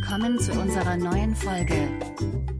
[0.00, 1.86] Willkommen zu unserer neuen Folge.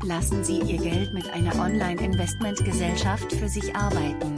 [0.04, 4.36] Lassen Sie Ihr Geld mit einer Online-Investmentgesellschaft für sich arbeiten.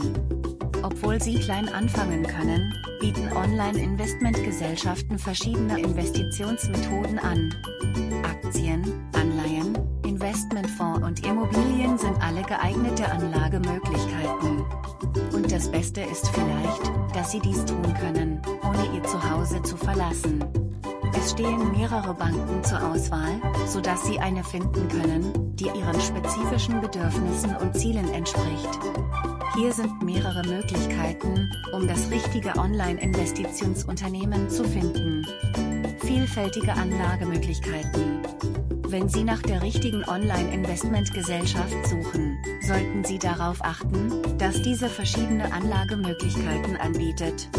[0.81, 7.53] Obwohl Sie klein anfangen können, bieten Online-Investmentgesellschaften verschiedene Investitionsmethoden an.
[8.23, 14.63] Aktien, Anleihen, Investmentfonds und Immobilien sind alle geeignete Anlagemöglichkeiten.
[15.33, 20.72] Und das Beste ist vielleicht, dass Sie dies tun können, ohne Ihr Zuhause zu verlassen.
[21.15, 27.55] Es stehen mehrere Banken zur Auswahl, sodass Sie eine finden können, die Ihren spezifischen Bedürfnissen
[27.55, 28.79] und Zielen entspricht.
[29.55, 35.25] Hier sind mehrere Möglichkeiten, um das richtige Online-Investitionsunternehmen zu finden.
[35.99, 38.23] Vielfältige Anlagemöglichkeiten.
[38.87, 46.77] Wenn Sie nach der richtigen Online-Investmentgesellschaft suchen, sollten Sie darauf achten, dass diese verschiedene Anlagemöglichkeiten
[46.77, 47.49] anbietet.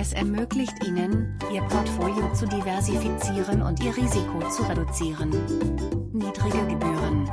[0.00, 5.28] Es ermöglicht Ihnen, Ihr Portfolio zu diversifizieren und Ihr Risiko zu reduzieren.
[6.14, 7.30] Niedrige Gebühren.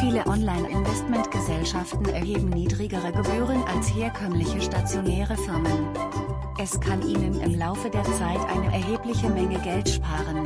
[0.00, 5.86] Viele Online-Investmentgesellschaften erheben niedrigere Gebühren als herkömmliche stationäre Firmen.
[6.58, 10.42] Es kann Ihnen im Laufe der Zeit eine erhebliche Menge Geld sparen.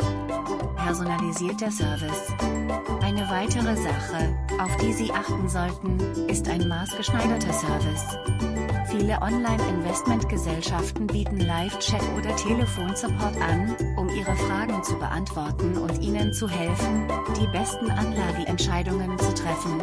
[0.77, 2.31] Personalisierter Service.
[3.01, 8.68] Eine weitere Sache, auf die Sie achten sollten, ist ein maßgeschneiderter Service.
[8.91, 16.49] Viele Online-Investmentgesellschaften bieten Live-Chat oder Telefonsupport an, um Ihre Fragen zu beantworten und Ihnen zu
[16.49, 17.07] helfen,
[17.39, 19.83] die besten Anlageentscheidungen zu treffen.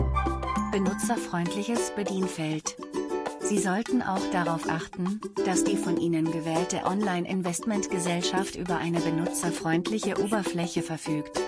[0.71, 2.77] Benutzerfreundliches Bedienfeld.
[3.41, 10.81] Sie sollten auch darauf achten, dass die von Ihnen gewählte Online-Investmentgesellschaft über eine benutzerfreundliche Oberfläche
[10.81, 11.39] verfügt.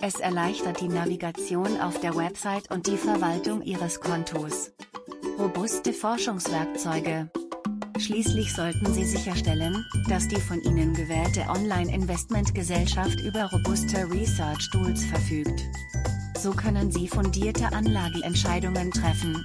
[0.00, 4.70] Es erleichtert die Navigation auf der Website und die Verwaltung Ihres Kontos.
[5.38, 7.28] Robuste Forschungswerkzeuge.
[7.98, 15.60] Schließlich sollten Sie sicherstellen, dass die von Ihnen gewählte Online-Investmentgesellschaft über robuste Research Tools verfügt.
[16.38, 19.44] So können Sie fundierte Anlageentscheidungen treffen.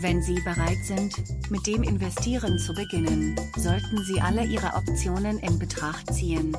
[0.00, 1.14] Wenn Sie bereit sind,
[1.50, 6.54] mit dem Investieren zu beginnen, sollten Sie alle Ihre Optionen in Betracht ziehen.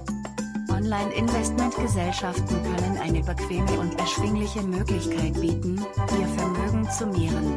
[0.70, 5.78] Online-Investmentgesellschaften können eine bequeme und erschwingliche Möglichkeit bieten,
[6.20, 7.56] Ihr Vermögen zu mehren.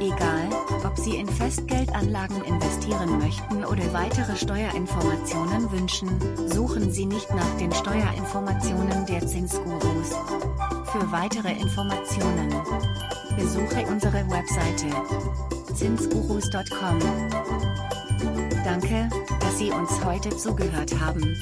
[0.00, 0.48] Egal,
[0.82, 6.08] ob Sie in Festgeldanlagen investieren möchten oder weitere Steuerinformationen wünschen,
[6.48, 10.08] suchen Sie nicht nach den Steuerinformationen der Zinsgurus.
[10.90, 12.48] Für weitere Informationen
[13.36, 14.86] besuche unsere Webseite
[15.74, 16.98] zinsgurus.com.
[18.64, 21.36] Danke, dass Sie uns heute zugehört haben.